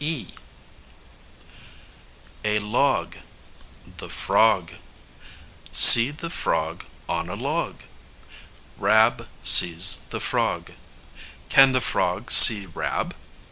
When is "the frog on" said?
6.09-7.29